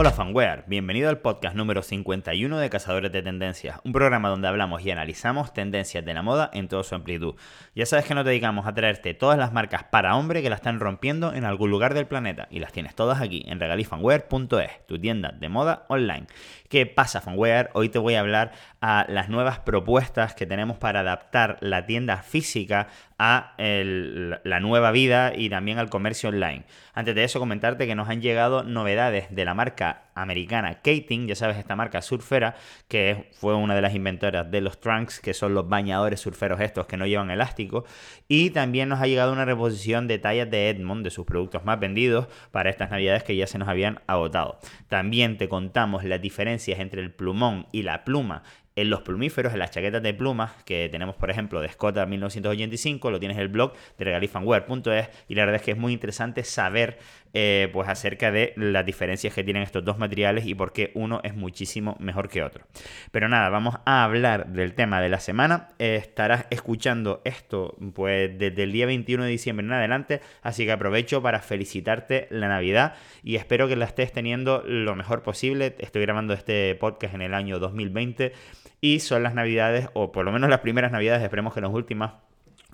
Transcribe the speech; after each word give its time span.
Hola 0.00 0.12
fanware, 0.12 0.62
bienvenido 0.68 1.08
al 1.08 1.18
podcast 1.18 1.56
número 1.56 1.82
51 1.82 2.56
de 2.56 2.70
Cazadores 2.70 3.10
de 3.10 3.20
Tendencias, 3.20 3.80
un 3.82 3.90
programa 3.90 4.28
donde 4.28 4.46
hablamos 4.46 4.86
y 4.86 4.92
analizamos 4.92 5.52
tendencias 5.52 6.04
de 6.04 6.14
la 6.14 6.22
moda 6.22 6.50
en 6.52 6.68
toda 6.68 6.84
su 6.84 6.94
amplitud. 6.94 7.34
Ya 7.74 7.84
sabes 7.84 8.04
que 8.04 8.14
nos 8.14 8.24
dedicamos 8.24 8.68
a 8.68 8.74
traerte 8.74 9.14
todas 9.14 9.36
las 9.36 9.52
marcas 9.52 9.82
para 9.90 10.14
hombre 10.14 10.40
que 10.40 10.50
la 10.50 10.54
están 10.54 10.78
rompiendo 10.78 11.34
en 11.34 11.44
algún 11.44 11.72
lugar 11.72 11.94
del 11.94 12.06
planeta 12.06 12.46
y 12.48 12.60
las 12.60 12.70
tienes 12.70 12.94
todas 12.94 13.20
aquí 13.20 13.42
en 13.48 13.58
regalifanware.es, 13.58 14.86
tu 14.86 15.00
tienda 15.00 15.32
de 15.32 15.48
moda 15.48 15.84
online. 15.88 16.28
¿Qué 16.68 16.86
pasa 16.86 17.20
fanware? 17.20 17.70
Hoy 17.72 17.88
te 17.88 17.98
voy 17.98 18.14
a 18.14 18.20
hablar 18.20 18.52
a 18.80 19.04
las 19.08 19.28
nuevas 19.28 19.58
propuestas 19.58 20.32
que 20.32 20.46
tenemos 20.46 20.76
para 20.76 21.00
adaptar 21.00 21.56
la 21.60 21.86
tienda 21.86 22.18
física 22.18 22.86
a 23.18 23.54
la 23.58 24.60
nueva 24.60 24.92
vida 24.92 25.32
y 25.34 25.50
también 25.50 25.78
al 25.78 25.90
comercio 25.90 26.28
online. 26.28 26.64
Antes 26.94 27.16
de 27.16 27.24
eso, 27.24 27.40
comentarte 27.40 27.88
que 27.88 27.96
nos 27.96 28.08
han 28.08 28.22
llegado 28.22 28.62
novedades 28.62 29.34
de 29.34 29.44
la 29.44 29.54
marca 29.54 29.87
americana 30.14 30.80
Kating, 30.82 31.26
ya 31.28 31.34
sabes, 31.34 31.56
esta 31.56 31.76
marca 31.76 32.02
surfera, 32.02 32.56
que 32.88 33.30
fue 33.32 33.54
una 33.54 33.74
de 33.74 33.82
las 33.82 33.94
inventoras 33.94 34.50
de 34.50 34.60
los 34.60 34.80
trunks, 34.80 35.20
que 35.20 35.34
son 35.34 35.54
los 35.54 35.68
bañadores 35.68 36.20
surferos 36.20 36.60
estos 36.60 36.86
que 36.86 36.96
no 36.96 37.06
llevan 37.06 37.30
elástico. 37.30 37.84
Y 38.26 38.50
también 38.50 38.88
nos 38.88 39.00
ha 39.00 39.06
llegado 39.06 39.32
una 39.32 39.44
reposición 39.44 40.08
de 40.08 40.18
tallas 40.18 40.50
de 40.50 40.70
Edmond, 40.70 41.04
de 41.04 41.10
sus 41.10 41.24
productos 41.26 41.64
más 41.64 41.78
vendidos, 41.78 42.26
para 42.50 42.70
estas 42.70 42.90
navidades 42.90 43.22
que 43.22 43.36
ya 43.36 43.46
se 43.46 43.58
nos 43.58 43.68
habían 43.68 44.00
agotado. 44.06 44.58
También 44.88 45.38
te 45.38 45.48
contamos 45.48 46.04
las 46.04 46.20
diferencias 46.20 46.80
entre 46.80 47.02
el 47.02 47.12
plumón 47.12 47.66
y 47.72 47.82
la 47.82 48.04
pluma 48.04 48.42
en 48.80 48.90
los 48.90 49.02
plumíferos, 49.02 49.52
en 49.52 49.58
las 49.58 49.72
chaquetas 49.72 50.02
de 50.02 50.14
plumas 50.14 50.52
que 50.64 50.88
tenemos, 50.88 51.16
por 51.16 51.30
ejemplo, 51.30 51.60
de 51.60 51.68
Scott 51.68 51.96
1985, 52.06 53.10
lo 53.10 53.18
tienes 53.18 53.36
en 53.36 53.42
el 53.42 53.48
blog 53.48 53.72
de 53.98 54.04
regalifanwear.es 54.04 55.08
y 55.26 55.34
la 55.34 55.44
verdad 55.44 55.56
es 55.56 55.62
que 55.62 55.72
es 55.72 55.76
muy 55.76 55.92
interesante 55.92 56.44
saber 56.44 56.98
eh, 57.34 57.68
pues 57.72 57.88
acerca 57.88 58.30
de 58.30 58.54
las 58.56 58.86
diferencias 58.86 59.34
que 59.34 59.44
tienen 59.44 59.62
estos 59.62 59.84
dos 59.84 59.98
materiales 59.98 60.46
y 60.46 60.54
por 60.54 60.72
qué 60.72 60.92
uno 60.94 61.20
es 61.24 61.34
muchísimo 61.34 61.96
mejor 61.98 62.28
que 62.28 62.42
otro. 62.42 62.64
Pero 63.10 63.28
nada, 63.28 63.48
vamos 63.48 63.74
a 63.84 64.04
hablar 64.04 64.46
del 64.46 64.74
tema 64.74 65.00
de 65.00 65.08
la 65.08 65.18
semana. 65.20 65.70
estarás 65.78 66.46
escuchando 66.50 67.20
esto 67.24 67.76
pues 67.94 68.38
desde 68.38 68.62
el 68.62 68.72
día 68.72 68.86
21 68.86 69.24
de 69.24 69.30
diciembre 69.30 69.66
en 69.66 69.72
adelante, 69.72 70.20
así 70.42 70.64
que 70.64 70.72
aprovecho 70.72 71.20
para 71.20 71.40
felicitarte 71.40 72.28
la 72.30 72.48
Navidad 72.48 72.94
y 73.24 73.34
espero 73.36 73.66
que 73.66 73.76
la 73.76 73.86
estés 73.86 74.12
teniendo 74.12 74.62
lo 74.64 74.94
mejor 74.94 75.22
posible. 75.22 75.74
Estoy 75.78 76.02
grabando 76.02 76.32
este 76.32 76.76
podcast 76.76 77.14
en 77.14 77.22
el 77.22 77.34
año 77.34 77.58
2020 77.58 78.32
y 78.80 79.00
son 79.00 79.22
las 79.22 79.34
navidades, 79.34 79.88
o 79.94 80.12
por 80.12 80.24
lo 80.24 80.32
menos 80.32 80.50
las 80.50 80.60
primeras 80.60 80.92
navidades, 80.92 81.22
esperemos 81.22 81.54
que 81.54 81.60
las 81.60 81.72
últimas 81.72 82.12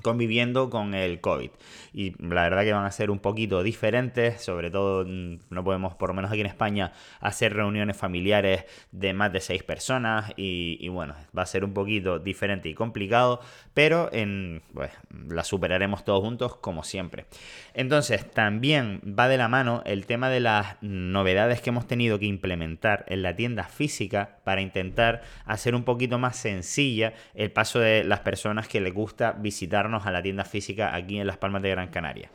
conviviendo 0.03 0.71
con 0.71 0.95
el 0.95 1.21
COVID. 1.21 1.51
Y 1.93 2.11
la 2.23 2.43
verdad 2.43 2.63
que 2.63 2.73
van 2.73 2.85
a 2.85 2.91
ser 2.91 3.11
un 3.11 3.21
poquito 3.21 3.63
diferentes, 3.63 4.43
sobre 4.43 4.71
todo 4.71 5.05
mm, 5.07 5.39
no 5.51 5.65
podemos, 5.65 5.95
por 5.95 6.11
lo 6.11 6.15
menos 6.15 6.31
aquí 6.31 6.41
en 6.41 6.47
España, 6.47 6.93
hacer 7.21 7.55
reuniones 7.55 7.97
familiares 7.97 8.65
de 8.93 9.15
más 9.15 9.33
de 9.33 9.41
seis 9.41 9.63
personas 9.63 10.33
y, 10.37 10.89
bueno, 10.89 11.15
va 11.37 11.43
a 11.43 11.47
ser 11.47 11.65
un 11.65 11.73
poquito 11.73 12.19
diferente 12.19 12.69
y 12.69 12.75
complicado, 12.75 13.41
pero 13.73 14.11
en, 14.13 14.63
pues, 14.75 14.91
la 15.29 15.45
superaremos 15.45 16.05
todos 16.05 16.23
juntos 16.23 16.57
como 16.57 16.85
siempre. 16.85 17.27
Entonces, 17.73 18.31
también 18.31 19.01
va 19.19 19.29
de 19.29 19.39
la 19.39 19.49
mano 19.49 19.83
el 19.87 20.07
tema 20.07 20.29
de 20.29 20.41
las 20.41 20.77
novedades 20.83 21.61
que 21.61 21.71
hemos 21.71 21.87
tenido 21.87 22.19
que 22.19 22.27
implementar 22.27 23.05
en 23.09 23.23
la 23.23 23.37
tienda 23.37 23.65
física 23.65 24.39
para 24.45 24.61
intentar 24.61 25.23
hacer 25.45 25.75
un 25.75 25.85
poquito 25.85 26.19
más 26.19 26.37
sencilla 26.37 27.15
el 27.35 27.51
paso 27.51 27.81
de 27.81 28.05
las 28.05 28.21
personas 28.21 28.69
que 28.69 28.81
les 28.81 28.95
gusta 28.95 29.33
visitarnos 29.33 30.07
a 30.07 30.13
la 30.13 30.23
tienda 30.23 30.45
física 30.45 30.95
aquí 30.95 31.19
en 31.19 31.27
Las 31.27 31.39
Palmas 31.39 31.63
de 31.63 31.71
Gran 31.71 31.89
Canaria. 31.89 32.31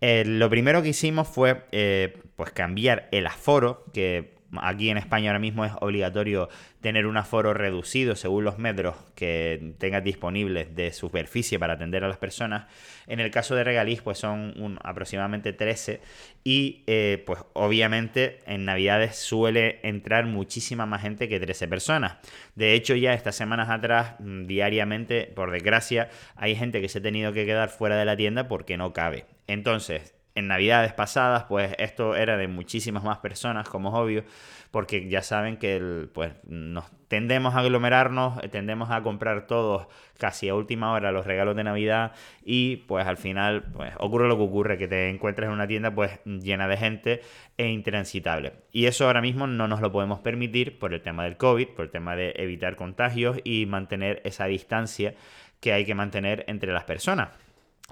Eh, 0.00 0.24
lo 0.26 0.50
primero 0.50 0.82
que 0.82 0.90
hicimos 0.90 1.28
fue 1.28 1.64
eh, 1.72 2.18
pues 2.36 2.50
cambiar 2.52 3.08
el 3.10 3.26
aforo, 3.26 3.84
que 3.92 4.33
Aquí 4.62 4.90
en 4.90 4.98
España 4.98 5.30
ahora 5.30 5.38
mismo 5.38 5.64
es 5.64 5.72
obligatorio 5.80 6.48
tener 6.80 7.06
un 7.06 7.16
aforo 7.16 7.54
reducido 7.54 8.16
según 8.16 8.44
los 8.44 8.58
metros 8.58 8.96
que 9.14 9.74
tengas 9.78 10.04
disponibles 10.04 10.74
de 10.74 10.92
superficie 10.92 11.58
para 11.58 11.74
atender 11.74 12.04
a 12.04 12.08
las 12.08 12.18
personas. 12.18 12.66
En 13.06 13.20
el 13.20 13.30
caso 13.30 13.54
de 13.54 13.64
Regaliz, 13.64 14.02
pues 14.02 14.18
son 14.18 14.78
aproximadamente 14.82 15.52
13 15.52 16.00
y 16.44 16.82
eh, 16.86 17.22
pues 17.26 17.40
obviamente 17.54 18.40
en 18.46 18.64
Navidades 18.64 19.16
suele 19.16 19.80
entrar 19.82 20.26
muchísima 20.26 20.86
más 20.86 21.02
gente 21.02 21.28
que 21.28 21.40
13 21.40 21.68
personas. 21.68 22.16
De 22.54 22.74
hecho 22.74 22.94
ya 22.94 23.14
estas 23.14 23.36
semanas 23.36 23.70
atrás, 23.70 24.14
mm, 24.20 24.46
diariamente, 24.46 25.32
por 25.34 25.50
desgracia, 25.50 26.10
hay 26.36 26.54
gente 26.54 26.80
que 26.80 26.88
se 26.88 26.98
ha 26.98 27.02
tenido 27.02 27.32
que 27.32 27.46
quedar 27.46 27.68
fuera 27.70 27.96
de 27.96 28.04
la 28.04 28.16
tienda 28.16 28.48
porque 28.48 28.76
no 28.76 28.92
cabe. 28.92 29.26
Entonces, 29.46 30.13
en 30.34 30.48
navidades 30.48 30.92
pasadas, 30.92 31.44
pues 31.44 31.74
esto 31.78 32.16
era 32.16 32.36
de 32.36 32.48
muchísimas 32.48 33.04
más 33.04 33.18
personas, 33.18 33.68
como 33.68 33.90
es 33.90 33.94
obvio, 33.94 34.24
porque 34.70 35.08
ya 35.08 35.22
saben 35.22 35.56
que 35.56 36.08
pues, 36.12 36.32
nos 36.44 36.90
tendemos 37.06 37.54
a 37.54 37.60
aglomerarnos, 37.60 38.40
tendemos 38.50 38.90
a 38.90 39.02
comprar 39.02 39.46
todos 39.46 39.86
casi 40.18 40.48
a 40.48 40.56
última 40.56 40.92
hora 40.92 41.12
los 41.12 41.26
regalos 41.26 41.54
de 41.54 41.62
Navidad 41.62 42.12
y 42.44 42.78
pues 42.88 43.06
al 43.06 43.16
final 43.16 43.62
pues, 43.72 43.92
ocurre 43.98 44.26
lo 44.26 44.36
que 44.36 44.42
ocurre, 44.42 44.78
que 44.78 44.88
te 44.88 45.08
encuentras 45.10 45.46
en 45.46 45.54
una 45.54 45.68
tienda 45.68 45.94
pues 45.94 46.18
llena 46.24 46.66
de 46.66 46.76
gente 46.76 47.22
e 47.56 47.68
intransitable. 47.68 48.54
Y 48.72 48.86
eso 48.86 49.06
ahora 49.06 49.20
mismo 49.20 49.46
no 49.46 49.68
nos 49.68 49.80
lo 49.80 49.92
podemos 49.92 50.18
permitir 50.18 50.80
por 50.80 50.92
el 50.92 51.02
tema 51.02 51.22
del 51.22 51.36
COVID, 51.36 51.68
por 51.68 51.84
el 51.84 51.90
tema 51.92 52.16
de 52.16 52.34
evitar 52.36 52.74
contagios 52.74 53.38
y 53.44 53.66
mantener 53.66 54.20
esa 54.24 54.46
distancia 54.46 55.14
que 55.60 55.72
hay 55.72 55.84
que 55.84 55.94
mantener 55.94 56.44
entre 56.48 56.72
las 56.72 56.84
personas. 56.84 57.43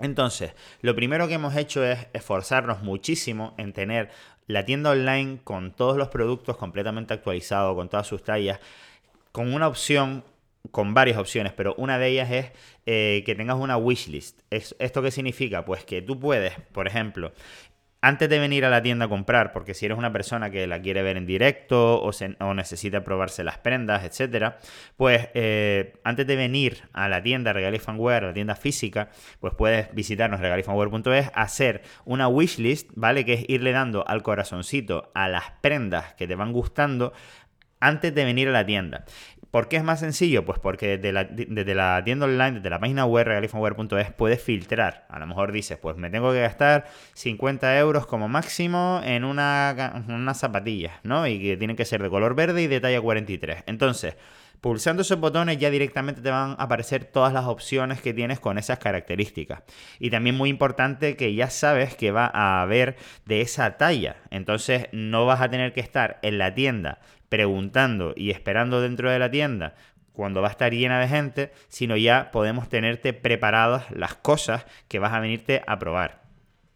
Entonces, 0.03 0.53
lo 0.81 0.97
primero 0.97 1.29
que 1.29 1.35
hemos 1.35 1.57
hecho 1.57 1.85
es 1.85 2.09
esforzarnos 2.13 2.83
muchísimo 2.83 3.55
en 3.57 3.73
tener 3.73 4.11
la 4.49 4.65
tienda 4.65 4.91
online 4.91 5.39
con 5.45 5.73
todos 5.73 5.97
los 5.97 6.09
productos 6.09 6.57
completamente 6.57 7.15
actualizados, 7.15 7.77
con 7.77 7.89
todas 7.89 8.09
sus 8.09 8.25
tallas, 8.25 8.59
con 9.31 9.55
una 9.55 9.69
opción, 9.69 10.25
con 10.73 10.93
varias 10.93 11.19
opciones, 11.19 11.53
pero 11.53 11.75
una 11.77 11.99
de 11.99 12.09
ellas 12.09 12.31
es 12.33 12.51
eh, 12.85 13.23
que 13.25 13.37
tengas 13.37 13.57
una 13.57 13.77
wishlist. 13.77 14.41
¿Esto 14.51 15.03
qué 15.03 15.13
significa? 15.13 15.65
Pues 15.65 15.85
que 15.85 16.03
tú 16.03 16.19
puedes, 16.19 16.53
por 16.73 16.89
ejemplo, 16.89 17.33
antes 18.03 18.29
de 18.29 18.41
venir 18.41 18.65
a 18.65 18.71
la 18.71 18.83
tienda 18.83 19.05
a 19.07 19.09
comprar, 19.09 19.53
porque 19.53 19.75
si 19.75 19.87
eres 19.87 19.97
una 19.97 20.13
persona 20.13 20.51
que 20.51 20.67
la 20.67 20.83
quiere 20.83 21.03
ver 21.03 21.17
en 21.17 21.25
directo 21.25 22.03
o, 22.03 22.55
necesita 22.55 23.05
probarse 23.05 23.45
las 23.45 23.59
prendas, 23.59 24.05
etcétera, 24.05 24.59
pues 24.97 25.29
eh, 25.35 25.95
antes 26.03 26.27
de 26.27 26.35
venir 26.35 26.83
a 26.93 27.09
la 27.09 27.23
tienda 27.23 27.53
Regalifanware, 27.53 28.25
la 28.25 28.35
tienda 28.35 28.57
física, 28.57 29.11
pues 29.39 29.55
puedes 29.57 29.95
visitarnos 29.95 30.41
regalifanware.es, 30.41 31.31
hacer 31.33 31.83
una 32.05 32.27
wishlist, 32.27 32.91
¿vale? 32.97 33.25
Que 33.25 33.35
es 33.35 33.45
irle 33.49 33.71
dando 33.71 34.07
al 34.07 34.25
corazoncito 34.25 35.13
a 35.15 35.29
las 35.29 35.45
prendas 35.61 36.15
que 36.15 36.27
te 36.27 36.35
van 36.35 36.53
gustando 36.53 37.13
antes 37.79 38.13
de 38.13 38.25
venir 38.25 38.49
a 38.49 38.53
la 38.53 38.67
tienda. 38.67 39.05
¿Por 39.53 39.69
qué 39.69 39.77
es 39.77 39.85
más 39.85 40.01
sencillo? 40.01 40.47
Pues 40.47 40.59
porque 40.59 40.97
desde 40.97 41.75
la, 41.75 42.03
tienda 42.05 42.25
online, 42.25 42.53
desde 42.53 42.71
la 42.71 42.81
página 42.81 43.05
web 43.05 43.27
regalifanware.es 43.27 44.11
puedes 44.11 44.43
filtrar. 44.43 45.05
A 45.11 45.19
lo 45.19 45.27
mejor 45.27 45.53
dices, 45.53 45.77
pues 45.77 45.95
me 45.99 46.09
tengo 46.09 46.33
que 46.33 46.41
gastar 46.41 46.87
50 47.13 47.79
euros 47.79 48.07
como 48.07 48.31
máximo 48.31 49.03
en 49.05 49.25
una, 49.25 50.05
unas 50.09 50.41
zapatillas, 50.41 50.95
¿no? 51.03 51.27
Y 51.27 51.39
que 51.39 51.59
tienen 51.59 51.77
que 51.77 51.85
ser 51.85 52.03
de 52.03 52.09
color 52.09 52.35
verde 52.35 52.63
y 52.63 52.67
de 52.67 52.81
talla 52.81 53.03
43. 53.03 53.65
Entonces, 53.67 54.17
Pulsando 54.63 55.03
esos 55.03 55.19
botones 55.19 55.59
ya 55.59 55.71
directamente 55.71 56.21
te 56.21 56.31
van 56.31 56.51
a 56.51 56.63
aparecer 56.63 57.05
todas 57.05 57.33
las 57.33 57.47
opciones 57.47 58.01
que 58.01 58.15
tienes 58.15 58.39
con 58.39 58.59
esas 58.59 58.79
características. 58.79 59.65
Y 59.99 60.11
también 60.11 60.37
muy 60.37 60.51
importante 60.51 61.17
que 61.17 61.35
ya 61.35 61.51
sabes 61.51 61.97
que 61.97 62.13
va 62.13 62.31
a 62.33 62.63
haber 62.63 62.97
de 63.27 63.41
esa 63.41 63.77
talla. 63.77 64.19
Entonces 64.31 64.87
no 64.93 65.27
vas 65.27 65.41
a 65.41 65.51
tener 65.51 65.73
que 65.73 65.81
estar 65.81 66.21
en 66.23 66.39
la 66.39 66.55
tienda 66.55 67.01
preguntando 67.33 68.13
y 68.15 68.29
esperando 68.29 68.83
dentro 68.83 69.11
de 69.11 69.19
la 69.19 69.31
tienda 69.31 69.75
cuando 70.13 70.43
va 70.43 70.49
a 70.49 70.51
estar 70.51 70.71
llena 70.71 71.01
de 71.01 71.09
gente, 71.09 71.51
sino 71.69 71.97
ya 71.97 72.31
podemos 72.31 72.69
tenerte 72.69 73.15
preparadas 73.15 73.91
las 73.91 74.15
cosas 74.17 74.67
que 74.87 74.99
vas 74.99 75.15
a 75.15 75.21
venirte 75.21 75.63
a 75.67 75.79
probar. 75.79 76.25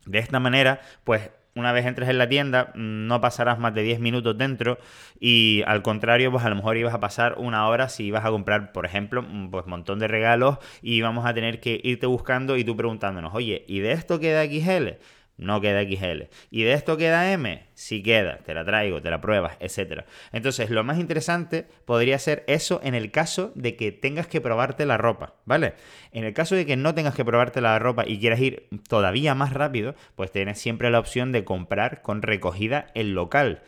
De 0.07 0.19
esta 0.19 0.41
manera, 0.41 0.81
pues 1.05 1.31
una 1.55 1.73
vez 1.73 1.85
entres 1.85 2.09
en 2.09 2.17
la 2.17 2.31
tienda, 2.31 2.73
no 2.75 3.21
pasarás 3.21 3.59
más 3.59 3.75
de 3.75 3.83
10 3.83 4.01
minutos 4.01 4.39
dentro 4.39 4.79
y 5.21 5.63
al 5.67 5.83
contrario, 5.83 6.33
pues 6.33 6.43
a 6.43 6.49
lo 6.49 6.57
mejor 6.57 6.79
ibas 6.79 6.95
a 6.95 7.01
pasar 7.01 7.35
una 7.37 7.69
hora 7.69 7.91
si 7.91 8.05
ibas 8.05 8.25
a 8.25 8.31
comprar, 8.31 8.73
por 8.73 8.87
ejemplo, 8.87 9.21
un 9.21 9.51
pues, 9.51 9.67
montón 9.67 9.99
de 9.99 10.09
regalos 10.09 10.57
y 10.81 11.03
vamos 11.03 11.27
a 11.27 11.35
tener 11.35 11.61
que 11.61 11.79
irte 11.85 12.07
buscando 12.07 12.57
y 12.57 12.65
tú 12.65 12.75
preguntándonos, 12.75 13.35
oye, 13.35 13.67
¿y 13.69 13.81
de 13.81 13.93
esto 13.93 14.19
queda 14.21 14.47
XL? 14.47 14.97
No 15.37 15.61
queda 15.61 15.83
XL. 15.83 16.25
¿Y 16.51 16.63
de 16.63 16.73
esto 16.73 16.97
queda 16.97 17.33
M? 17.33 17.67
Sí 17.75 18.03
queda, 18.03 18.39
te 18.39 18.55
la 18.55 18.65
traigo, 18.65 19.03
te 19.03 19.11
la 19.11 19.21
pruebas, 19.21 19.57
etc. 19.61 20.05
Entonces, 20.33 20.71
lo 20.71 20.85
más 20.85 20.99
interesante 20.99 21.67
podría 21.85 22.19
ser 22.19 22.45
eso 22.47 22.81
en 22.83 22.95
el 22.95 23.11
caso 23.11 23.53
de 23.55 23.77
que 23.77 23.93
tengas 23.93 24.27
que 24.27 24.41
probarte 24.41 24.87
la 24.87 24.97
ropa, 24.97 25.35
¿vale? 25.45 25.75
En 26.13 26.25
el 26.25 26.33
caso 26.33 26.55
de 26.55 26.67
que 26.67 26.77
no 26.77 26.95
tengas 26.95 27.15
que 27.15 27.25
probarte 27.25 27.61
la 27.61 27.79
ropa 27.79 28.05
y 28.07 28.19
quieras 28.19 28.41
ir 28.41 28.69
todavía 28.89 29.35
más 29.35 29.53
rápido, 29.53 29.95
pues 30.15 30.33
tienes 30.33 30.59
siempre 30.59 30.91
la 30.91 30.99
opción 30.99 31.33
de 31.33 31.45
comprar 31.45 32.03
con 32.03 32.23
recogida 32.23 32.87
el 32.95 33.15
local. 33.15 33.63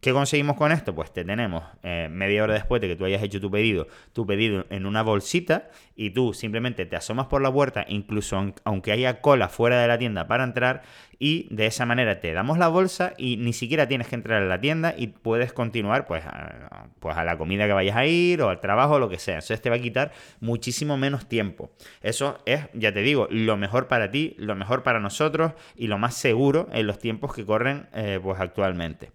¿Qué 0.00 0.12
conseguimos 0.12 0.56
con 0.56 0.72
esto? 0.72 0.94
Pues 0.94 1.12
te 1.12 1.24
tenemos 1.24 1.64
eh, 1.82 2.08
media 2.10 2.42
hora 2.42 2.54
después 2.54 2.80
de 2.80 2.88
que 2.88 2.96
tú 2.96 3.04
hayas 3.04 3.22
hecho 3.22 3.40
tu 3.40 3.50
pedido, 3.50 3.86
tu 4.12 4.26
pedido 4.26 4.66
en 4.70 4.86
una 4.86 5.02
bolsita 5.02 5.70
y 5.94 6.10
tú 6.10 6.34
simplemente 6.34 6.86
te 6.86 6.96
asomas 6.96 7.26
por 7.26 7.40
la 7.40 7.52
puerta, 7.52 7.84
incluso 7.88 8.52
aunque 8.64 8.92
haya 8.92 9.20
cola 9.20 9.48
fuera 9.48 9.80
de 9.80 9.88
la 9.88 9.98
tienda 9.98 10.26
para 10.26 10.44
entrar 10.44 10.82
y 11.18 11.48
de 11.54 11.66
esa 11.66 11.86
manera 11.86 12.20
te 12.20 12.32
damos 12.32 12.58
la 12.58 12.68
bolsa 12.68 13.14
y 13.16 13.36
ni 13.38 13.52
siquiera 13.52 13.88
tienes 13.88 14.08
que 14.08 14.16
entrar 14.16 14.42
a 14.42 14.46
la 14.46 14.60
tienda 14.60 14.94
y 14.96 15.08
puedes 15.08 15.52
continuar 15.52 16.06
pues 16.06 16.24
a, 16.26 16.88
pues 17.00 17.16
a 17.16 17.24
la 17.24 17.38
comida 17.38 17.66
que 17.66 17.72
vayas 17.72 17.96
a 17.96 18.06
ir 18.06 18.42
o 18.42 18.50
al 18.50 18.60
trabajo 18.60 18.94
o 18.94 18.98
lo 18.98 19.08
que 19.08 19.18
sea. 19.18 19.36
Entonces 19.36 19.62
te 19.62 19.70
va 19.70 19.76
a 19.76 19.80
quitar 19.80 20.12
muchísimo 20.40 20.96
menos 20.96 21.28
tiempo. 21.28 21.70
Eso 22.02 22.38
es, 22.44 22.68
ya 22.74 22.92
te 22.92 23.00
digo, 23.00 23.28
lo 23.30 23.56
mejor 23.56 23.88
para 23.88 24.10
ti, 24.10 24.34
lo 24.38 24.54
mejor 24.54 24.82
para 24.82 25.00
nosotros 25.00 25.52
y 25.74 25.86
lo 25.86 25.98
más 25.98 26.14
seguro 26.14 26.68
en 26.72 26.86
los 26.86 26.98
tiempos 26.98 27.34
que 27.34 27.46
corren 27.46 27.88
eh, 27.94 28.20
pues 28.22 28.38
actualmente. 28.40 29.10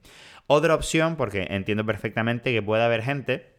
Otra 0.54 0.76
opción, 0.76 1.16
porque 1.16 1.48
entiendo 1.50 1.86
perfectamente 1.86 2.52
que 2.52 2.62
puede 2.62 2.84
haber 2.84 3.04
gente 3.04 3.54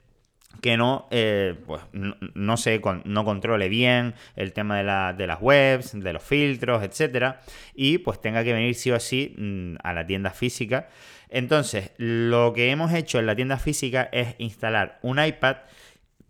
que 0.60 0.76
no, 0.76 1.08
eh, 1.10 1.54
pues, 1.64 1.80
no, 1.94 2.14
no 2.34 3.24
controle 3.24 3.70
bien 3.70 4.12
el 4.36 4.52
tema 4.52 4.76
de, 4.76 5.16
de, 5.16 5.26
las 5.26 5.40
webs, 5.40 5.98
de 5.98 6.12
los 6.12 6.22
filtros, 6.22 6.82
etcétera, 6.82 7.40
y 7.74 7.96
pues 7.96 8.20
tenga 8.20 8.44
que 8.44 8.52
venir 8.52 8.74
sí 8.74 8.90
o 8.90 9.00
sí 9.00 9.34
mm, 9.38 9.76
a 9.82 9.94
la 9.94 10.06
tienda 10.06 10.32
física. 10.32 10.90
Entonces, 11.30 11.92
lo 11.96 12.52
que 12.52 12.70
hemos 12.70 12.92
hecho 12.92 13.18
en 13.18 13.24
la 13.24 13.36
tienda 13.36 13.56
física 13.56 14.10
es 14.12 14.34
instalar 14.36 14.98
un 15.00 15.18
iPad 15.18 15.56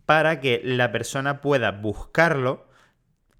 para 0.05 0.39
que 0.39 0.61
la 0.63 0.93
persona 0.93 1.41
pueda 1.41 1.71
buscarlo 1.71 2.69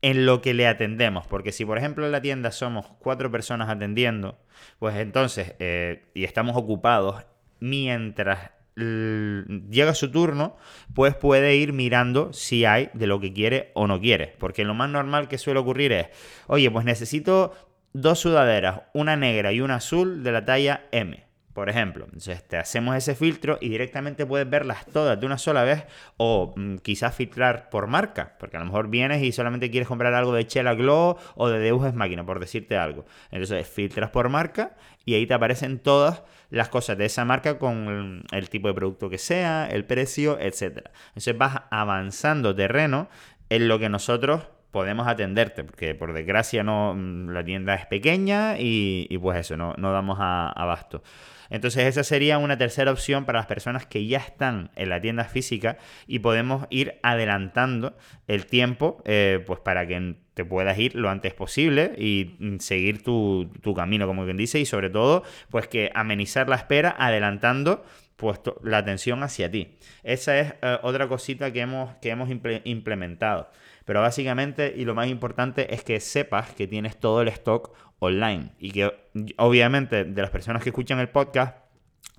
en 0.03 0.27
lo 0.27 0.41
que 0.41 0.53
le 0.53 0.67
atendemos. 0.67 1.25
Porque 1.25 1.51
si, 1.51 1.65
por 1.65 1.79
ejemplo, 1.79 2.05
en 2.05 2.11
la 2.11 2.21
tienda 2.21 2.51
somos 2.51 2.85
cuatro 2.99 3.31
personas 3.31 3.69
atendiendo, 3.69 4.37
pues 4.77 4.97
entonces, 4.97 5.55
eh, 5.57 6.03
y 6.13 6.25
estamos 6.25 6.55
ocupados 6.55 7.25
mientras 7.59 8.51
llega 8.75 9.93
su 9.93 10.11
turno, 10.11 10.57
pues 10.95 11.15
puede 11.15 11.55
ir 11.55 11.73
mirando 11.73 12.33
si 12.33 12.65
hay 12.65 12.89
de 12.93 13.05
lo 13.07 13.19
que 13.19 13.31
quiere 13.31 13.71
o 13.75 13.87
no 13.87 13.99
quiere. 13.99 14.35
Porque 14.39 14.65
lo 14.65 14.73
más 14.73 14.89
normal 14.89 15.27
que 15.27 15.37
suele 15.37 15.59
ocurrir 15.59 15.91
es, 15.93 16.07
oye, 16.47 16.69
pues 16.69 16.85
necesito 16.85 17.53
dos 17.93 18.19
sudaderas, 18.19 18.81
una 18.93 19.15
negra 19.15 19.53
y 19.53 19.61
una 19.61 19.75
azul 19.75 20.23
de 20.23 20.31
la 20.31 20.43
talla 20.43 20.85
M. 20.91 21.23
Por 21.53 21.69
ejemplo, 21.69 22.05
entonces 22.05 22.43
te 22.47 22.57
hacemos 22.57 22.95
ese 22.95 23.13
filtro 23.13 23.59
y 23.61 23.69
directamente 23.69 24.25
puedes 24.25 24.49
verlas 24.49 24.87
todas 24.87 25.19
de 25.19 25.25
una 25.25 25.37
sola 25.37 25.63
vez 25.63 25.83
o 26.17 26.53
mm, 26.55 26.77
quizás 26.77 27.15
filtrar 27.15 27.69
por 27.69 27.85
marca, 27.85 28.35
porque 28.39 28.57
a 28.57 28.59
lo 28.59 28.65
mejor 28.65 28.89
vienes 28.89 29.21
y 29.21 29.31
solamente 29.31 29.69
quieres 29.69 29.87
comprar 29.87 30.15
algo 30.15 30.33
de 30.33 30.47
Chela 30.47 30.73
Glow 30.73 31.15
o 31.35 31.49
de 31.49 31.59
Deus 31.59 31.93
Máquina, 31.93 32.25
por 32.25 32.39
decirte 32.39 32.75
algo. 32.75 33.05
Entonces 33.29 33.67
filtras 33.67 34.09
por 34.09 34.29
marca 34.29 34.75
y 35.05 35.13
ahí 35.13 35.27
te 35.27 35.35
aparecen 35.35 35.77
todas 35.77 36.23
las 36.49 36.69
cosas 36.69 36.97
de 36.97 37.05
esa 37.05 37.23
marca 37.23 37.59
con 37.59 38.23
el, 38.31 38.49
tipo 38.49 38.67
de 38.67 38.73
producto 38.73 39.09
que 39.09 39.17
sea, 39.17 39.67
el 39.69 39.85
precio, 39.85 40.39
etc. 40.39 40.89
Entonces 41.09 41.37
vas 41.37 41.61
avanzando 41.69 42.55
terreno 42.55 43.09
en 43.49 43.67
lo 43.67 43.77
que 43.77 43.89
nosotros 43.89 44.47
podemos 44.73 45.07
atenderte, 45.07 45.63
porque 45.63 45.95
por 45.95 46.11
desgracia 46.11 46.63
no, 46.63 46.93
la 47.29 47.45
tienda 47.45 47.75
es 47.75 47.85
pequeña 47.85 48.55
y, 48.59 49.17
pues 49.21 49.39
eso, 49.39 49.55
no, 49.55 49.73
no 49.77 49.93
damos 49.93 50.17
abasto. 50.19 51.01
Entonces 51.49 51.85
esa 51.85 52.03
sería 52.03 52.39
una 52.39 52.57
tercera 52.57 52.91
opción 52.91 53.25
para 53.25 53.39
las 53.39 53.45
personas 53.45 53.85
que 53.85 54.05
ya 54.07 54.17
están 54.17 54.71
en 54.75 54.89
la 54.89 54.99
tienda 54.99 55.25
física 55.25 55.77
y 56.07 56.19
podemos 56.19 56.65
ir 56.71 56.99
adelantando 57.03 57.95
el 58.27 58.47
tiempo 58.47 59.03
pues 59.45 59.59
para 59.59 59.85
que 59.85 60.15
te 60.33 60.45
puedas 60.45 60.77
ir 60.77 60.95
lo 60.95 61.09
antes 61.09 61.33
posible 61.33 61.93
y 61.97 62.35
mm, 62.39 62.57
seguir 62.57 63.03
tu, 63.03 63.49
camino, 63.75 64.07
como 64.07 64.25
quien 64.25 64.37
dice, 64.37 64.59
y 64.59 64.65
sobre 64.65 64.89
todo, 64.89 65.23
pues 65.49 65.67
que 65.67 65.91
amenizar 65.93 66.49
la 66.49 66.55
espera 66.55 66.95
adelantando 66.97 67.85
pues, 68.15 68.39
la 68.61 68.77
atención 68.77 69.23
hacia 69.23 69.49
ti. 69.49 69.77
Esa 70.03 70.39
es 70.39 70.53
eh, 70.61 70.77
otra 70.83 71.07
cosita 71.07 71.51
que 71.51 71.61
hemos, 71.61 71.95
que 71.97 72.09
hemos 72.09 72.29
implementado. 72.29 73.49
Pero 73.85 74.01
básicamente, 74.01 74.73
y 74.75 74.85
lo 74.85 74.95
más 74.95 75.07
importante, 75.07 75.73
es 75.73 75.83
que 75.83 75.99
sepas 75.99 76.53
que 76.53 76.67
tienes 76.67 76.97
todo 76.97 77.21
el 77.21 77.27
stock 77.29 77.73
online. 77.99 78.51
Y 78.59 78.71
que 78.71 78.93
obviamente 79.37 80.05
de 80.05 80.21
las 80.21 80.31
personas 80.31 80.63
que 80.63 80.69
escuchan 80.69 80.99
el 80.99 81.09
podcast, 81.09 81.57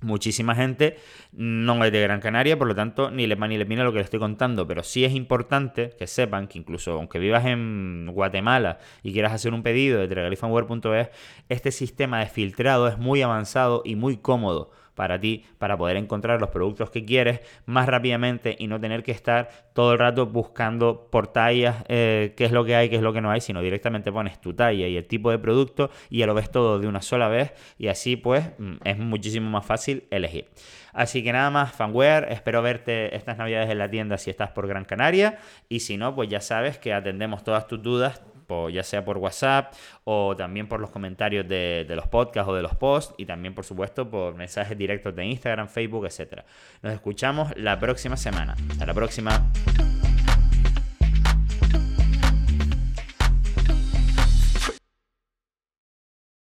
muchísima 0.01 0.55
gente 0.55 0.97
no 1.31 1.83
es 1.83 1.91
de 1.91 2.01
Gran 2.01 2.19
Canaria, 2.19 2.57
por 2.57 2.67
lo 2.67 2.75
tanto 2.75 3.11
ni 3.11 3.27
le 3.27 3.35
va 3.35 3.47
ni 3.47 3.57
le 3.57 3.63
viene 3.63 3.83
lo 3.83 3.91
que 3.91 3.99
le 3.99 4.03
estoy 4.03 4.19
contando, 4.19 4.67
pero 4.67 4.83
sí 4.83 5.05
es 5.05 5.13
importante 5.13 5.91
que 5.97 6.07
sepan 6.07 6.47
que 6.47 6.59
incluso 6.59 6.93
aunque 6.93 7.19
vivas 7.19 7.45
en 7.45 8.09
Guatemala 8.11 8.79
y 9.03 9.13
quieras 9.13 9.33
hacer 9.33 9.53
un 9.53 9.63
pedido 9.63 9.99
de 9.99 10.07
tregalifanware.es, 10.07 11.09
este 11.49 11.71
sistema 11.71 12.19
de 12.19 12.27
filtrado 12.27 12.87
es 12.87 12.97
muy 12.97 13.21
avanzado 13.21 13.81
y 13.85 13.95
muy 13.95 14.17
cómodo 14.17 14.71
para 14.95 15.19
ti, 15.19 15.45
para 15.57 15.77
poder 15.77 15.97
encontrar 15.97 16.39
los 16.39 16.49
productos 16.49 16.89
que 16.89 17.05
quieres 17.05 17.41
más 17.65 17.87
rápidamente 17.87 18.55
y 18.57 18.67
no 18.67 18.79
tener 18.79 19.03
que 19.03 19.11
estar 19.11 19.49
todo 19.73 19.93
el 19.93 19.99
rato 19.99 20.25
buscando 20.25 21.07
por 21.11 21.27
tallas 21.27 21.83
eh, 21.87 22.33
qué 22.35 22.45
es 22.45 22.51
lo 22.51 22.65
que 22.65 22.75
hay, 22.75 22.89
qué 22.89 22.95
es 22.95 23.01
lo 23.01 23.13
que 23.13 23.21
no 23.21 23.29
hay, 23.29 23.41
sino 23.41 23.61
directamente 23.61 24.11
pones 24.11 24.39
tu 24.41 24.53
talla 24.53 24.87
y 24.87 24.97
el 24.97 25.05
tipo 25.05 25.29
de 25.31 25.37
producto 25.37 25.91
y 26.09 26.19
ya 26.19 26.25
lo 26.25 26.33
ves 26.33 26.49
todo 26.49 26.79
de 26.79 26.87
una 26.87 27.01
sola 27.01 27.27
vez 27.27 27.53
y 27.77 27.87
así 27.87 28.15
pues 28.15 28.45
mm, 28.57 28.75
es 28.83 28.97
muchísimo 28.97 29.49
más 29.49 29.65
fácil 29.65 30.05
elegir. 30.09 30.49
Así 30.93 31.23
que 31.23 31.33
nada 31.33 31.49
más, 31.49 31.73
fanware, 31.73 32.31
espero 32.31 32.61
verte 32.61 33.13
estas 33.17 33.37
navidades 33.37 33.69
en 33.69 33.79
la 33.79 33.89
tienda 33.89 34.17
si 34.17 34.29
estás 34.29 34.51
por 34.51 34.65
Gran 34.65 34.85
Canaria 34.85 35.39
y 35.67 35.81
si 35.81 35.97
no, 35.97 36.15
pues 36.15 36.29
ya 36.29 36.39
sabes 36.39 36.77
que 36.77 36.93
atendemos 36.93 37.43
todas 37.43 37.67
tus 37.67 37.81
dudas 37.81 38.23
ya 38.69 38.83
sea 38.83 39.03
por 39.03 39.17
WhatsApp 39.17 39.73
o 40.03 40.35
también 40.35 40.67
por 40.67 40.79
los 40.79 40.91
comentarios 40.91 41.47
de, 41.47 41.85
de, 41.87 41.95
los 41.95 42.07
podcasts 42.07 42.49
o 42.49 42.55
de 42.55 42.61
los 42.61 42.75
posts 42.75 43.13
y 43.17 43.25
también 43.25 43.53
por 43.53 43.65
supuesto 43.65 44.09
por 44.09 44.35
mensajes 44.35 44.77
directos 44.77 45.15
de 45.15 45.25
Instagram, 45.25 45.67
Facebook, 45.67 46.05
etc. 46.05 46.43
Nos 46.81 46.93
escuchamos 46.93 47.55
la 47.57 47.79
próxima 47.79 48.17
semana. 48.17 48.55
Hasta 48.69 48.85
la 48.85 48.93
próxima. 48.93 49.51